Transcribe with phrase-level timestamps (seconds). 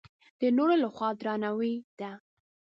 [0.39, 2.11] د نورو له خوا درناوی ده.